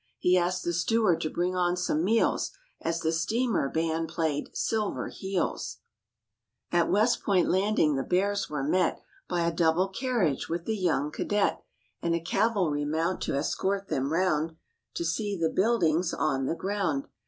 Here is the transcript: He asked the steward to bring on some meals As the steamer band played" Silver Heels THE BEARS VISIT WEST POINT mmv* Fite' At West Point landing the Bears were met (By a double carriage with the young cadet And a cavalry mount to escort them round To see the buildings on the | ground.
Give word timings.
He 0.17 0.35
asked 0.35 0.63
the 0.63 0.73
steward 0.73 1.21
to 1.21 1.29
bring 1.29 1.55
on 1.55 1.77
some 1.77 2.03
meals 2.03 2.49
As 2.81 3.01
the 3.01 3.11
steamer 3.11 3.69
band 3.69 4.07
played" 4.09 4.49
Silver 4.57 5.09
Heels 5.09 5.77
THE 6.71 6.77
BEARS 6.77 6.85
VISIT 6.85 6.89
WEST 6.89 6.89
POINT 6.89 6.89
mmv* 6.89 6.89
Fite' 6.89 6.89
At 6.89 6.91
West 6.91 7.23
Point 7.23 7.49
landing 7.51 7.95
the 7.95 8.01
Bears 8.03 8.49
were 8.49 8.63
met 8.63 8.99
(By 9.29 9.41
a 9.41 9.53
double 9.53 9.89
carriage 9.89 10.49
with 10.49 10.65
the 10.65 10.75
young 10.75 11.11
cadet 11.11 11.61
And 12.01 12.15
a 12.15 12.19
cavalry 12.19 12.83
mount 12.83 13.21
to 13.21 13.35
escort 13.35 13.89
them 13.89 14.11
round 14.11 14.55
To 14.95 15.05
see 15.05 15.37
the 15.37 15.49
buildings 15.51 16.15
on 16.15 16.47
the 16.47 16.55
| 16.55 16.55
ground. 16.55 17.07